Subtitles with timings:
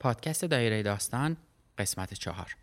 [0.00, 1.36] پادکست دایره داستان
[1.78, 2.56] قسمت چهار.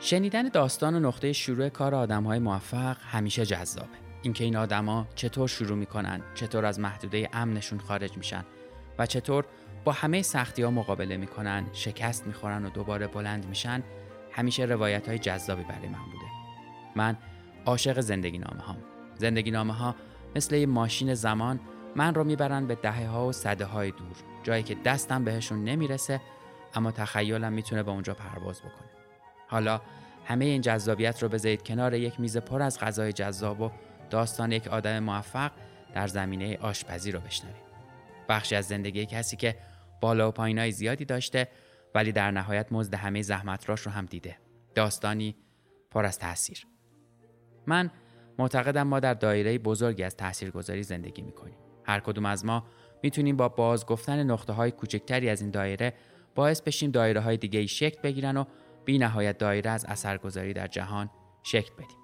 [0.00, 4.01] شنیدن داستان و نقطه شروع کار آدم های موفق همیشه جذابه.
[4.22, 8.44] اینکه این آدما چطور شروع می‌کنن چطور از محدوده امنشون خارج میشن
[8.98, 9.44] و چطور
[9.84, 13.82] با همه سختی ها مقابله می‌کنن شکست می‌خورن و دوباره بلند میشن
[14.32, 16.26] همیشه روایت های جذابی برای من بوده
[16.96, 17.16] من
[17.66, 18.76] عاشق زندگی نامه هم.
[19.18, 19.94] زندگی نامه ها
[20.36, 21.60] مثل یه ماشین زمان
[21.96, 26.20] من رو می‌برن به دهه ها و صده های دور جایی که دستم بهشون نمی‌رسه
[26.74, 28.90] اما تخیلم می‌تونه به اونجا پرواز بکنه
[29.48, 29.80] حالا
[30.24, 33.70] همه این جذابیت رو بذارید کنار یک میز پر از غذای جذاب و
[34.12, 35.52] داستان یک آدم موفق
[35.94, 37.62] در زمینه آشپزی رو بشنویم.
[38.28, 39.56] بخشی از زندگی کسی که
[40.00, 41.48] بالا و پایینای زیادی داشته
[41.94, 44.38] ولی در نهایت مزد همه زحمتراش رو هم دیده.
[44.74, 45.36] داستانی
[45.90, 46.66] پر از تاثیر
[47.66, 47.90] من
[48.38, 51.56] معتقدم ما در دایره بزرگی از تاثیرگذاری زندگی می‌کنیم.
[51.84, 52.66] هر کدوم از ما
[53.02, 55.94] می‌تونیم با باز گفتن نقطه های کوچکتری از این دایره
[56.34, 58.44] باعث بشیم دایره های دیگه ای شکل بگیرن و
[58.84, 61.10] بی نهایت دایره از اثرگذاری در جهان
[61.42, 61.98] شکل بدیم.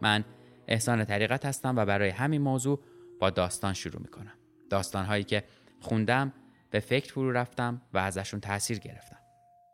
[0.00, 0.24] من
[0.68, 2.80] احسان طریقت هستم و برای همین موضوع
[3.20, 4.32] با داستان شروع می‌کنم.
[4.70, 5.44] داستان هایی که
[5.80, 6.32] خوندم
[6.70, 9.18] به فکر فرو رفتم و ازشون تاثیر گرفتم.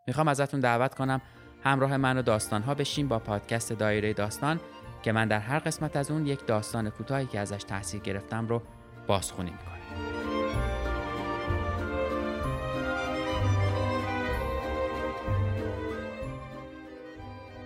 [0.07, 1.21] می‌خوام ازتون دعوت کنم
[1.65, 4.61] همراه من و داستان ها بشیم با پادکست دایره داستان
[5.03, 8.63] که من در هر قسمت از اون یک داستان کوتاهی که ازش تاثیر گرفتم رو
[9.07, 9.71] بازخونی می‌کنم.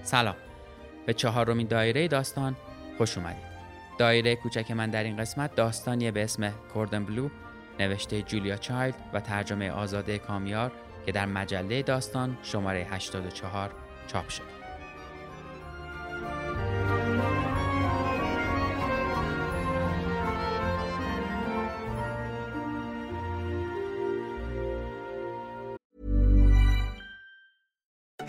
[0.03, 0.37] سلام.
[1.07, 2.57] به چهارمین دایره داستان
[2.99, 3.55] خوش اومدید
[3.99, 7.29] دایره کوچک من در این قسمت داستانیه به اسم کوردن بلو
[7.81, 10.73] نوشته جولیا چایلد و ترجمه آزاده کامیار
[11.07, 13.71] که در مجله داستان شماره 84
[14.07, 14.54] چاپ شد.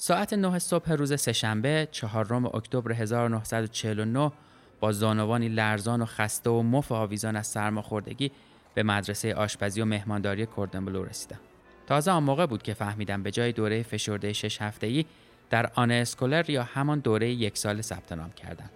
[0.00, 4.32] ساعت 9 صبح روز سهشنبه چهارم اکتبر 1949
[4.80, 8.30] با زانوانی لرزان و خسته و مف آویزان از سرماخوردگی
[8.74, 11.38] به مدرسه آشپزی و مهمانداری کوردنبلو رسیدم.
[11.86, 15.04] تازه آن موقع بود که فهمیدم به جای دوره فشرده شش هفته‌ای
[15.50, 18.70] در آن اسکولر یا همان دوره یک ساله ثبت نام کردم.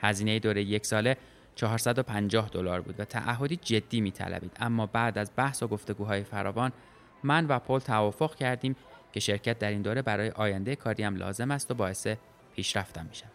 [0.00, 1.16] هزینه دوره یک ساله
[1.54, 6.72] 450 دلار بود و تعهدی جدی میطلبید اما بعد از بحث و گفتگوهای فراوان
[7.22, 8.76] من و پل توافق کردیم
[9.12, 12.06] که شرکت در این دوره برای آینده کاریم لازم است و باعث
[12.56, 13.30] پیشرفتم می شود.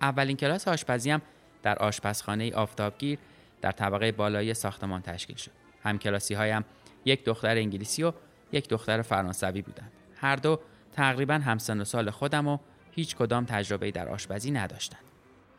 [0.00, 1.22] اولین کلاس آشپزیم
[1.62, 3.18] در آشپزخانه آفتابگیر
[3.60, 5.50] در طبقه بالای ساختمان تشکیل شد.
[5.82, 6.64] همکلاسی هایم
[7.04, 8.12] یک دختر انگلیسی و
[8.52, 9.92] یک دختر فرانسوی بودند.
[10.16, 10.60] هر دو
[10.92, 12.58] تقریبا همسن و سال خودم و
[12.90, 15.00] هیچ کدام تجربه در آشپزی نداشتند.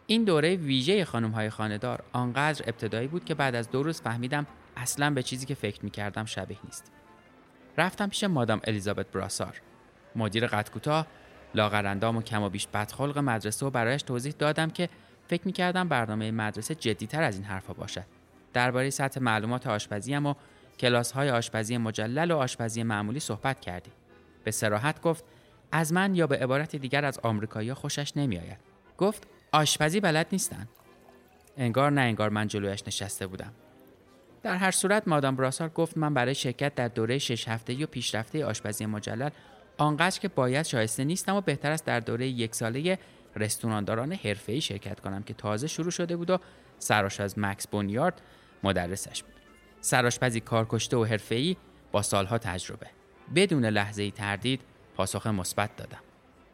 [0.08, 4.48] این دوره ویژه خانم های خاندار آنقدر ابتدایی بود که بعد از دو روز فهمیدم
[4.78, 6.92] اصلا به چیزی که فکر می کردم شبیه نیست.
[7.78, 9.62] رفتم پیش مادام الیزابت براسار.
[10.16, 11.08] مدیر قد کوتاه،
[11.56, 14.90] لاغرندام و کم و بیش بدخلق مدرسه و برایش توضیح دادم که
[15.28, 18.06] فکر می کردم برنامه مدرسه جدیتر از این حرفها باشد.
[18.54, 20.36] درباره سطح معلومات آشپزی و
[20.80, 23.94] کلاس های آشپزی مجلل و آشپزی معمولی صحبت کردیم.
[24.44, 25.24] به سراحت گفت
[25.72, 28.58] از من یا به عبارت دیگر از آمریکایی خوشش نمیآید.
[28.98, 30.68] گفت آشپزی بلد نیستن.
[31.58, 33.54] انگار نه انگار من جلویش نشسته بودم.
[34.48, 38.46] در هر صورت مادام براسار گفت من برای شرکت در دوره شش هفته یا پیشرفته
[38.46, 39.30] آشپزی مجلل
[39.78, 43.00] آنقدر که باید شایسته نیستم و بهتر است در دوره یک ساله
[43.36, 46.40] رستورانداران حرفه‌ای شرکت کنم که تازه شروع شده بود و
[47.20, 48.22] از مکس بونیارد
[48.64, 49.34] مدرسش بود.
[49.82, 51.58] سرآشپزی کارکشته و حرفه‌ای
[51.92, 52.88] با سالها تجربه.
[53.36, 54.62] بدون لحظه ای تردید
[54.96, 56.02] پاسخ مثبت دادم.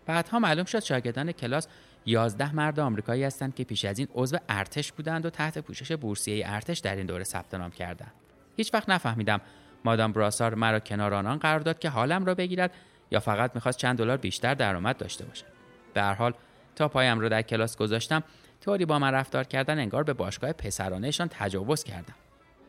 [0.05, 1.67] بعدها معلوم شد شاگردان کلاس
[2.05, 6.43] 11 مرد آمریکایی هستند که پیش از این عضو ارتش بودند و تحت پوشش بورسیه
[6.47, 8.11] ارتش در این دوره ثبت نام کردند.
[8.57, 9.41] هیچ وقت نفهمیدم
[9.85, 12.71] مادام براسار مرا کنار آنان قرار داد که حالم را بگیرد
[13.11, 15.45] یا فقط می‌خواست چند دلار بیشتر درآمد داشته باشد.
[15.93, 16.33] به هر حال
[16.75, 18.23] تا پایم را در کلاس گذاشتم
[18.61, 22.15] طوری با من رفتار کردن انگار به باشگاه پسرانهشان تجاوز کردم.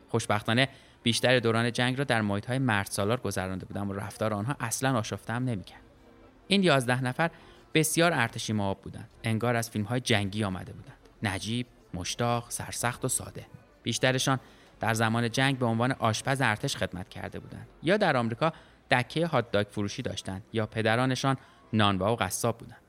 [0.09, 0.69] خوشبختانه
[1.03, 5.43] بیشتر دوران جنگ را در محیط های مرد گذرانده بودم و رفتار آنها اصلا آشفتم
[5.43, 5.81] نمی‌کرد.
[6.47, 7.31] این یازده نفر
[7.75, 9.09] بسیار ارتشی معاب بودند.
[9.23, 10.97] انگار از فیلم های جنگی آمده بودند.
[11.23, 13.45] نجیب مشتاق سرسخت و ساده.
[13.83, 14.39] بیشترشان
[14.79, 17.67] در زمان جنگ به عنوان آشپز ارتش خدمت کرده بودند.
[17.83, 18.53] یا در آمریکا
[18.91, 21.37] دکه هات داگ فروشی داشتند یا پدرانشان
[21.73, 22.81] نانوا و قصاب بودند.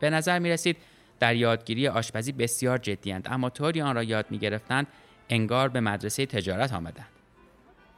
[0.00, 0.76] به نظر می رسید
[1.20, 4.86] در یادگیری آشپزی بسیار جدیاند اما طوری آن را یاد می گرفتند
[5.28, 7.08] انگار به مدرسه تجارت آمدند.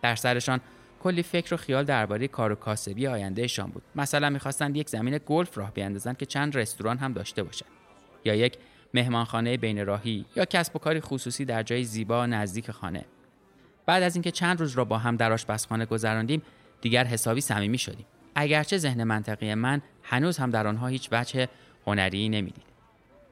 [0.02, 0.60] در سرشان
[1.02, 3.82] کلی فکر و خیال درباره کار و کاسبی آیندهشان بود.
[3.96, 7.66] مثلا می‌خواستند یک زمین گلف راه بیاندازند که چند رستوران هم داشته باشد
[8.24, 8.58] یا یک
[8.94, 13.04] مهمانخانه بین راهی یا کسب و کاری خصوصی در جای زیبا نزدیک خانه.
[13.86, 16.42] بعد از اینکه چند روز را با هم در آشپزخانه گذراندیم
[16.80, 18.06] دیگر حسابی صمیمی شدیم.
[18.34, 21.48] اگرچه ذهن منطقی من هنوز هم در آنها هیچ وجه
[21.86, 22.64] هنری نمی‌دید.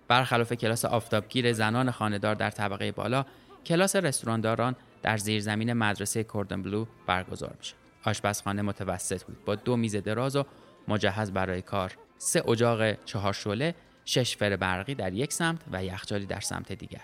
[0.09, 3.27] برخلاف کلاس آفتابگیر زنان خانهدار در طبقه بالا
[3.67, 7.75] کلاس رستورانداران در زیرزمین مدرسه کوردن بلو برگزار میشه.
[8.05, 10.45] آشپزخانه متوسط بود با دو میز دراز و
[10.89, 16.27] مجهز برای کار، سه اجاق چهار شعله، شش فر برقی در یک سمت و یخچالی
[16.27, 17.03] در سمت دیگر.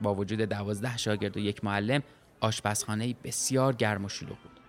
[0.00, 2.02] با وجود دوازده شاگرد و یک معلم،
[2.40, 4.60] آشپزخانه بسیار گرم و شلوغ بود.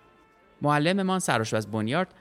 [0.62, 2.13] معلممان سرآشپز بنیارد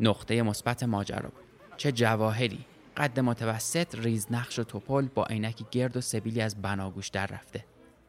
[0.00, 1.44] نقطه مثبت ماجرا بود.
[1.76, 2.64] چه جواهری،
[2.96, 7.64] قد متوسط، ریزنقش و توپل با عینکی گرد و سبیلی از بناگوش در رفته.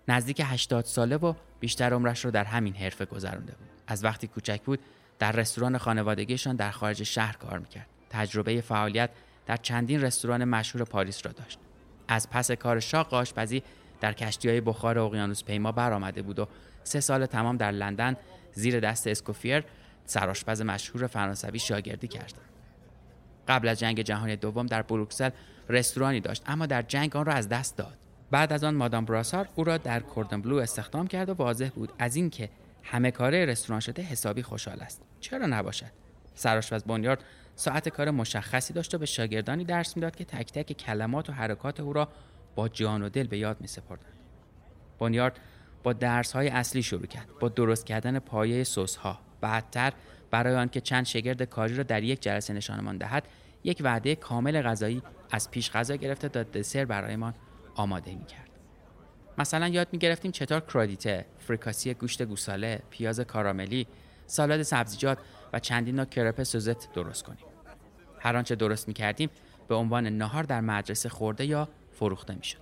[0.08, 3.70] نزدیک 80 ساله و بیشتر عمرش رو در همین حرفه گذرانده بود.
[3.88, 4.80] از وقتی کوچک بود
[5.20, 7.88] در رستوران خانوادگیشان در خارج شهر کار می‌کرد.
[8.10, 9.10] تجربه فعالیت
[9.46, 11.60] در چندین رستوران مشهور پاریس را داشت.
[12.08, 13.64] از پس کار شاق آشپزی
[14.02, 16.48] در کشتی های بخار اقیانوس پیما برآمده بود و
[16.84, 18.16] سه سال تمام در لندن
[18.54, 19.64] زیر دست اسکوفیر
[20.06, 22.34] سرآشپز مشهور فرانسوی شاگردی کرد.
[23.48, 25.30] قبل از جنگ جهانی دوم در بروکسل
[25.70, 27.98] رستورانی داشت اما در جنگ آن را از دست داد.
[28.32, 31.94] بعد از آن مادام براسار او را در کوردن بلو استخدام کرد و واضح بود
[32.00, 32.50] از اینکه
[32.84, 35.02] همه کاره رستوران شده حسابی خوشحال است.
[35.20, 35.92] چرا نباشد؟
[36.36, 37.24] سرآشپز بنیارد
[37.56, 41.80] ساعت کار مشخصی داشت و به شاگردانی درس می‌داد که تک تک کلمات و حرکات
[41.80, 42.08] او را
[42.56, 44.14] با جان و دل به یاد می سپردند.
[45.00, 45.40] بنیارد
[45.84, 49.94] با درس های اصلی شروع کرد با درست کردن پایه سس ها بعدتر
[50.32, 53.28] برای آنکه چند شگرد کاری را در یک جلسه نشانمان دهد
[53.64, 55.02] یک وعده کامل غذایی
[55.32, 57.34] از پیش غذا گرفته تا دسر برایمان
[57.76, 58.50] آماده می کرد.
[59.38, 63.88] مثلا یاد می گرفتیم چطور کرادیته، فریکاسی گوشت گوساله، پیاز کاراملی،
[64.28, 65.18] سالاد سبزیجات
[65.54, 67.46] و چندین نوع کرپ سوزت درست کنیم.
[68.20, 69.30] هر آنچه درست می کردیم
[69.68, 72.58] به عنوان نهار در مدرسه خورده یا فروخته می شد.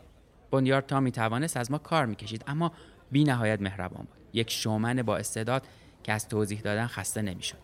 [0.51, 2.71] بنیار تا می توانست از ما کار می کشید اما
[3.11, 4.19] بی نهایت مهربان بود.
[4.33, 5.67] یک شومن با استعداد
[6.03, 7.57] که از توضیح دادن خسته نمی شد.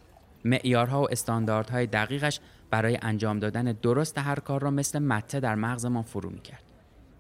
[0.46, 6.04] معیارها و استانداردهای دقیقش برای انجام دادن درست هر کار را مثل مته در مغزمان
[6.04, 6.64] فرو می کرد.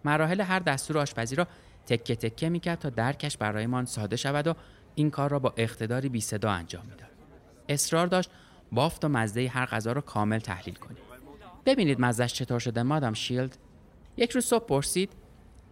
[0.05, 1.47] مراحل هر دستور آشپزی را
[1.85, 4.53] تکه تکه می‌کرد تا درکش برایمان ساده شود و
[4.95, 7.09] این کار را با اقتداری بی صدا انجام می‌داد.
[7.69, 8.29] اصرار داشت
[8.71, 10.97] بافت و مزه هر غذا را کامل تحلیل کنیم.
[11.65, 13.57] ببینید مزهش چطور شده مادام شیلد.
[14.17, 15.13] یک روز صبح پرسید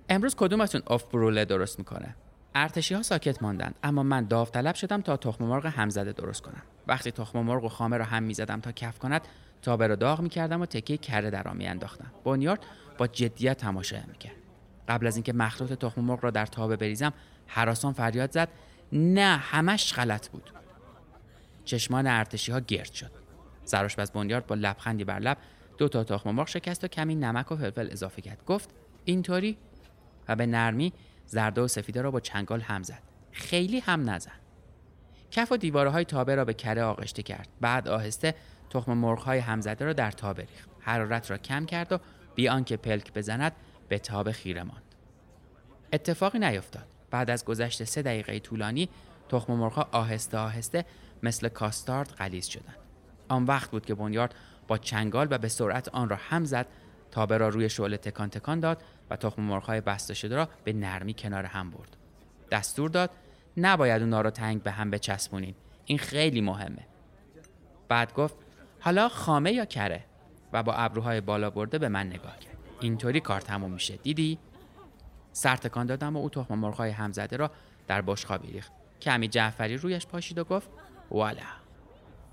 [0.10, 2.16] امروز کدومتون آف بروله درست می‌کنه؟
[2.56, 6.62] ارتشی ها ساکت ماندند اما من داوطلب شدم تا تخم مرغ همزده درست کنم.
[6.88, 9.22] وقتی تخم مرغ و خامه را هم می‌زدم تا کف کند
[9.64, 12.12] تابه را داغ می‌کردم و تکه کره در آن میانداختم.
[12.24, 12.60] بنیارد
[12.98, 14.36] با جدیت تماشا می‌کرد.
[14.88, 17.14] قبل از اینکه مخلوط تخم مرغ را در تابه بریزم
[17.48, 18.50] حراسان فریاد زد
[18.92, 20.54] نه همش غلط بود.
[21.66, 23.12] چشمان ارتشی ها گرد شد.
[23.98, 25.38] بز بنیارد با لبخندی بر لب
[25.78, 28.46] دو تا تخم مرغ شکست و کمی نمک و فلفل اضافه کرد.
[28.46, 28.70] گفت
[29.06, 29.58] اینطوری؟
[30.28, 30.94] و به نرمی
[31.26, 33.02] زرده و سفیده را با چنگال هم زد.
[33.32, 34.32] خیلی هم نزن.
[35.32, 37.48] کف و دیواره های تابه را به کره آغشته کرد.
[37.62, 38.36] بعد آهسته
[38.74, 40.70] تخم مرغ های همزده را در تابه ریخت.
[40.80, 42.00] حرارت را کم کرد و
[42.36, 43.52] بی آنکه پلک بزند
[43.90, 44.96] به تابه خیره ماند.
[45.94, 46.86] اتفاقی نیفتاد.
[47.12, 48.90] بعد از گذشت سه دقیقه طولانی
[49.30, 50.86] تخم مرغ آهسته آهسته
[51.24, 52.78] مثل کاستارد غلیظ شدند.
[53.30, 54.36] آن وقت بود که بنیارد
[54.68, 56.68] با چنگال و به سرعت آن را هم زد
[57.12, 61.14] تابه را روی شعله تکان تکان داد و تخم مرغ‌های بسته شده را به نرمی
[61.14, 61.98] کنار هم برد.
[62.52, 63.10] دستور داد
[63.58, 65.56] نباید اونا را تنگ به هم بچسبونین.
[65.86, 66.88] این خیلی مهمه.
[67.88, 68.36] بعد گفت
[68.84, 70.04] حالا خامه یا کره؟
[70.54, 72.58] و با ابروهای بالا برده به من نگاه کرد.
[72.80, 74.40] اینطوری کار تموم میشه دیدی؟
[75.32, 77.52] سر تکان دادم و او تخم مرغ‌های همزده را
[77.88, 78.72] در بشقابی ریخت.
[79.02, 80.70] کمی جعفری رویش پاشید و گفت
[81.12, 81.42] والا.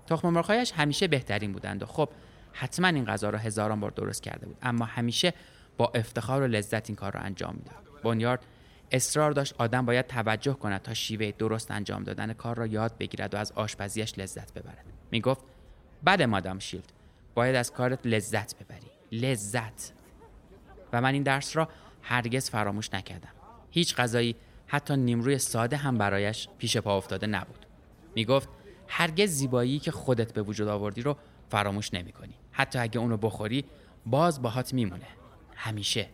[0.06, 2.08] تخم مرغ‌هایش همیشه بهترین بودند و خب
[2.52, 4.56] حتما این غذا را هزاران بار درست کرده بود.
[4.62, 5.34] اما همیشه
[5.76, 8.02] با افتخار و لذت این کار را انجام می‌داد.
[8.02, 8.46] بونیارد
[8.90, 13.34] اصرار داشت آدم باید توجه کند تا شیوه درست انجام دادن کار را یاد بگیرد
[13.34, 14.84] و از آشپزیش لذت ببرد.
[15.10, 15.44] می‌گفت
[16.06, 16.92] بده مادام شیلد.
[17.34, 18.90] باید از کارت لذت ببری.
[19.12, 19.92] لذت.
[20.92, 21.68] و من این درس را
[22.02, 23.28] هرگز فراموش نکردم.
[23.70, 27.66] هیچ غذایی حتی نیمروی ساده هم برایش پیش پا افتاده نبود.
[28.14, 28.48] می‌گفت
[28.88, 31.16] هرگز زیبایی که خودت به وجود آوردی رو
[31.50, 32.34] فراموش نمی کنی.
[32.52, 33.64] حتی اگه اونو بخوری
[34.06, 35.06] باز باهات میمونه.
[35.54, 36.06] همیشه.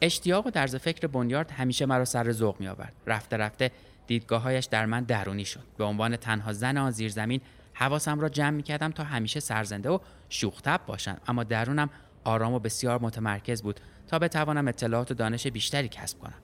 [0.00, 3.70] اشتیاق و طرز فکر بنیارد همیشه مرا سر ذوق می آورد رفته رفته
[4.06, 5.64] دیدگاههایش در من درونی شد.
[5.76, 7.40] به عنوان تنها زن آن زیر زمین
[7.74, 9.98] حواسم را جمع می کردم تا همیشه سرزنده و
[10.28, 11.90] شوختب باشم اما درونم
[12.24, 16.38] آرام و بسیار متمرکز بود تا بتوانم اطلاعات و دانش بیشتری کسب کنم.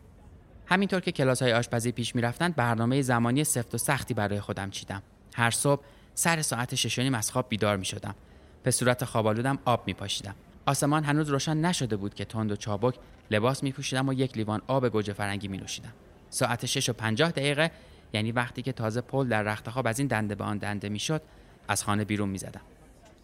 [0.66, 4.70] همینطور که کلاس های آشپزی پیش می رفتند برنامه زمانی سفت و سختی برای خودم
[4.70, 5.02] چیدم.
[5.34, 5.82] هر صبح
[6.14, 8.14] سر ساعت شش از خواب بیدار می شدم
[8.62, 10.34] به صورت خوابالودم آب می پاشیدم
[10.66, 12.94] آسمان هنوز روشن نشده بود که تند و چابک
[13.30, 15.92] لباس می پوشیدم و یک لیوان آب گوجه فرنگی می نوشیدم
[16.30, 17.70] ساعت 6 و 50 دقیقه
[18.12, 20.98] یعنی وقتی که تازه پل در رخت خواب از این دنده به آن دنده می
[20.98, 21.22] شد
[21.68, 22.60] از خانه بیرون می زدم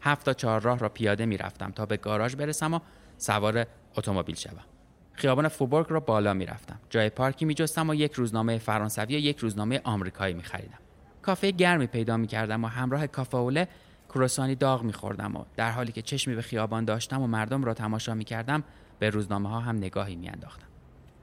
[0.00, 2.80] هفت تا چهار راه را پیاده می رفتم تا به گاراژ برسم و
[3.18, 4.64] سوار اتومبیل شوم.
[5.12, 9.18] خیابان فوبورگ را بالا می رفتم جای پارکی می جستم و یک روزنامه فرانسوی و
[9.18, 10.78] یک روزنامه آمریکایی می خریدم
[11.22, 13.68] کافه گرمی پیدا می کردم و همراه کافه اوله
[14.08, 17.74] کروسانی داغ می خوردم و در حالی که چشمی به خیابان داشتم و مردم را
[17.74, 18.64] تماشا می کردم
[18.98, 20.66] به روزنامه ها هم نگاهی می انداختم.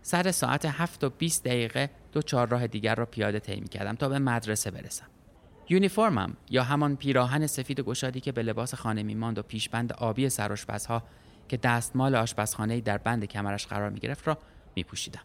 [0.02, 4.10] سر ساعت هفت و 20 دقیقه دو چهار راه دیگر را پیاده طی کردم تا
[4.10, 5.06] به مدرسه برسم.
[5.70, 9.94] یونیفرمم یا همان پیراهن سفید و گشادی که به لباس خانه می ماند و پیشبند
[9.94, 11.04] آبی سرآشپزها
[11.50, 14.38] که دستمال آشپزخانه در بند کمرش قرار می گرفت را
[14.76, 15.22] می پوشیدم.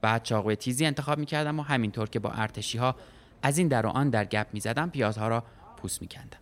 [0.00, 2.96] بعد چاقوی تیزی انتخاب می کردم و همینطور که با ارتشی ها
[3.42, 5.44] از این در و آن در گپ می زدم پیازها را
[5.76, 6.38] پوست می کندم.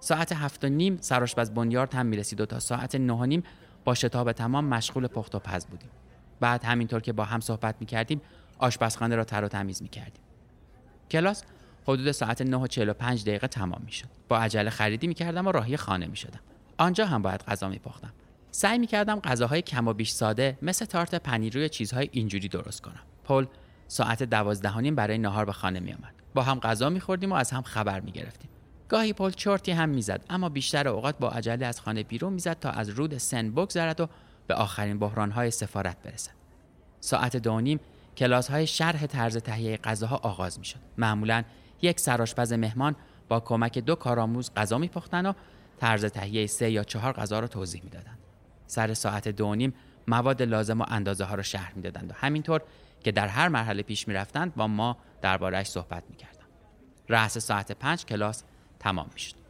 [0.00, 3.42] ساعت هفت و نیم سراشپز بنیارد هم می رسید و تا ساعت نه و نیم
[3.84, 5.90] با شتاب تمام مشغول پخت و پز بودیم.
[6.40, 8.20] بعد همینطور که با هم صحبت می کردیم
[8.58, 10.22] آشپزخانه را تر و تمیز می کردیم.
[11.10, 11.42] کلاس
[11.82, 14.08] حدود ساعت 9 و 45 دقیقه تمام می شد.
[14.28, 16.40] با عجله خریدی می کردم و راهی خانه می شدم.
[16.78, 18.12] آنجا هم باید غذا می پختم.
[18.50, 22.82] سعی می کردم غذاهای کم و بیش ساده مثل تارت پنیر روی چیزهای اینجوری درست
[22.82, 23.02] کنم.
[23.24, 23.46] پل
[23.88, 26.14] ساعت دوازدهانیم برای نهار به خانه می آمد.
[26.34, 28.50] با هم غذا می خوردیم و از هم خبر می گرفتیم.
[28.88, 32.70] گاهی پل چرتی هم می‌زد اما بیشتر اوقات با عجله از خانه بیرون می‌زد تا
[32.70, 34.08] از رود سن بگذرد و
[34.46, 36.32] به آخرین بحرانهای سفارت برسد
[37.00, 37.76] ساعت دو
[38.16, 40.78] کلاس های شرح طرز تهیه غذاها آغاز می شد.
[40.98, 41.44] معمولا
[41.82, 42.96] یک سرآشپز مهمان
[43.28, 45.32] با کمک دو کارآموز غذا میپختند و
[45.78, 48.18] طرز تهیه سه یا چهار غذا را توضیح می‌دادند.
[48.66, 49.74] سر ساعت دو نیم
[50.08, 52.60] مواد لازم و اندازه ها را شرح می‌دادند و همینطور
[53.00, 56.48] که در هر مرحله پیش می‌رفتند با ما دربارهش صحبت می‌کردند.
[57.08, 58.42] رأس ساعت پنج کلاس
[58.78, 59.43] تمام می‌شد.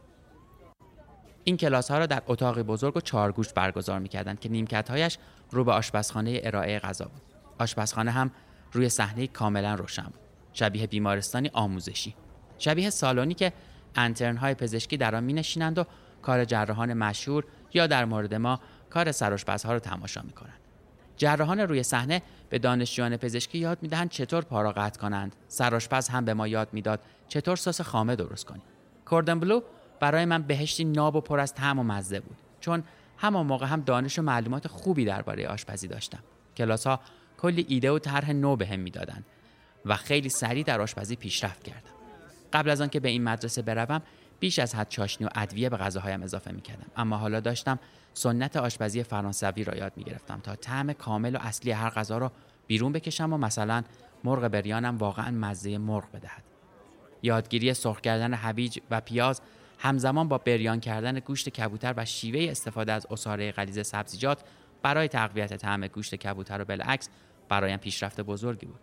[1.47, 5.17] این کلاس ها را در اتاقی بزرگ و چارگوش برگزار می‌کردند که نیمکت هایش
[5.51, 7.21] رو به آشپزخانه ارائه غذا بود.
[7.59, 8.31] آشپزخانه هم
[8.71, 10.19] روی صحنه کاملا روشن بود.
[10.53, 12.15] شبیه بیمارستانی آموزشی.
[12.57, 13.53] شبیه سالونی که
[13.95, 15.85] انترن های پزشکی در آن می نشینند و
[16.21, 18.59] کار جراحان مشهور یا در مورد ما
[18.89, 20.59] کار سرآشپزها را تماشا می کنند.
[21.17, 25.35] جراحان روی صحنه به دانشجویان پزشکی یاد می‌دهند چطور پا قطع کنند.
[25.47, 28.63] سرآشپز هم به ما یاد می‌داد چطور سس خامه درست کنیم.
[29.05, 29.61] کوردن بلو
[30.05, 32.37] برای من بهشتی ناب و پر از طعم و مزه بود.
[32.59, 32.83] چون
[33.17, 36.19] همان موقع هم دانش و معلومات خوبی درباره آشپزی داشتم.
[36.57, 36.99] کلاس ها
[37.37, 39.25] کلی ایده و طرح نو بهم می‌دادند
[39.85, 41.89] و خیلی سریع در آشپزی پیشرفت کردم.
[42.53, 44.01] قبل از آنکه به این مدرسه بروم
[44.39, 46.85] بیش از حد چاشنی و ادویه به غذاهایم اضافه می‌کردم.
[46.97, 47.79] اما حالا داشتم
[48.13, 52.31] سنت آشپزی فرانسوی را یاد می‌گرفتم تا طعم کامل و اصلی هر غذا را
[52.67, 53.83] بیرون بکشم و مثلا
[54.23, 56.43] مرغ بریانم واقعا مزه مرغ بدهد.
[57.23, 59.41] یادگیری سرخ کردن هویج و پیاز
[59.79, 64.43] همزمان با بریان کردن گوشت کبوتر و شیوه استفاده از اصاره غلیظ سبزیجات
[64.81, 67.09] برای تقویت طعم گوشت کبوتر و بالعکس
[67.49, 68.79] برایم پیشرفت بزرگی بود.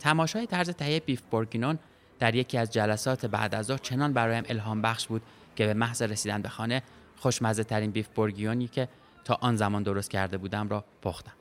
[0.00, 1.78] تماشای طرز تهیه بیف بورگینون
[2.18, 5.22] در یکی از جلسات بعد از ظهر چنان برایم الهام بخش بود
[5.56, 6.82] که به محض رسیدن به خانه
[7.16, 8.88] خوشمزه ترین بیف بورگیونی که
[9.24, 11.32] تا آن زمان درست کرده بودم را پختم.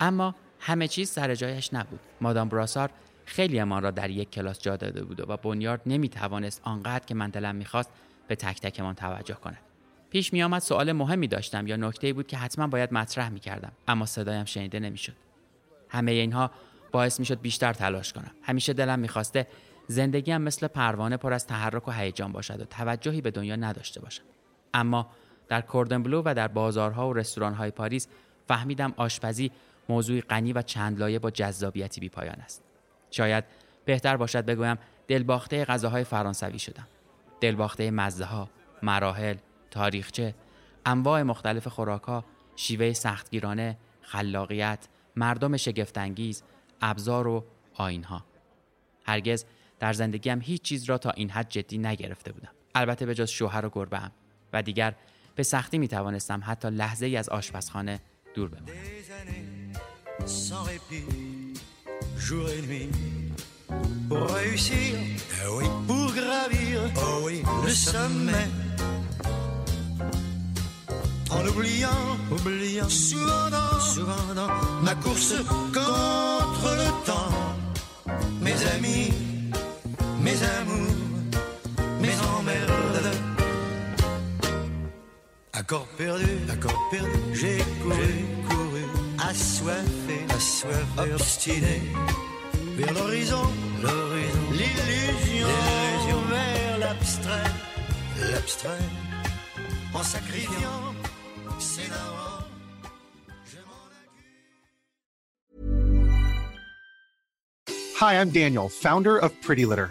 [0.00, 2.00] اما همه چیز سر جایش نبود.
[2.20, 2.90] مادام براسار
[3.28, 7.14] خیلی ما را در یک کلاس جا داده بود و بنیارد نمی توانست آنقدر که
[7.14, 7.90] من دلم می‌خواست
[8.28, 9.58] به تک تکمان توجه کند.
[10.10, 13.72] پیش می آمد سوال مهمی داشتم یا نکته بود که حتما باید مطرح می کردم
[13.88, 15.12] اما صدایم شنیده نمی‌شد.
[15.88, 16.50] همه اینها
[16.92, 18.30] باعث می شد بیشتر تلاش کنم.
[18.42, 19.46] همیشه دلم می‌خواسته
[19.86, 24.24] زندگیم مثل پروانه پر از تحرک و هیجان باشد و توجهی به دنیا نداشته باشم.
[24.74, 25.10] اما
[25.48, 28.08] در کوردن بلو و در بازارها و رستورانهای پاریس
[28.48, 29.50] فهمیدم آشپزی
[29.88, 32.67] موضوعی غنی و چند لایه با جذابیتی بی پایان است.
[33.10, 33.44] شاید
[33.84, 36.86] بهتر باشد بگویم دلباخته غذاهای فرانسوی شدم.
[37.40, 38.48] دلباخته مزه ها
[38.82, 39.36] مراحل
[39.70, 40.34] تاریخچه
[40.86, 42.24] انواع مختلف خوراکها
[42.56, 46.42] شیوه سختگیرانه خلاقیت مردم شگفتانگیز
[46.80, 48.24] ابزار و آینها
[49.06, 49.44] هرگز
[49.78, 52.50] در زندگیم هیچ چیز را تا این حد جدی نگرفته بودم.
[52.74, 54.10] البته به جز شوهر و گربه هم.
[54.52, 54.94] و دیگر
[55.34, 58.00] به سختی می توانستم حتی لحظه ای از آشپزخانه
[58.34, 58.72] دور بمانم.
[62.28, 62.90] Jour et nuit
[64.06, 64.94] pour réussir,
[65.42, 68.48] eh oui, pour gravir oh oui, le sommet.
[71.30, 72.88] En oubliant, oubliant.
[72.90, 74.48] souvent dans, souvent dans
[74.82, 75.36] ma course
[75.72, 77.34] contre le temps,
[78.42, 79.10] mes amis,
[80.20, 80.96] mes amours,
[82.02, 83.14] mes emmerdes.
[85.54, 88.12] Accord perdu, accord perdu, j'ai couru,
[88.48, 88.67] couru,
[89.20, 91.80] assoiffé, assoiffé, obstiné,
[92.76, 93.42] vers l'horizon,
[93.82, 95.48] l'horizon, l'illusion,
[96.28, 97.50] vers l'abstrait,
[98.32, 98.84] l'abstrait,
[99.94, 100.94] en sacrifiant
[101.58, 102.28] ses darons.
[108.00, 109.90] Hi, I'm Daniel, founder of Pretty Litter.